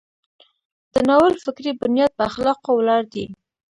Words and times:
د 0.93 0.95
ناول 1.07 1.33
فکري 1.45 1.71
بنیاد 1.81 2.11
په 2.17 2.23
اخلاقو 2.29 2.69
ولاړ 2.75 3.01
دی. 3.13 3.25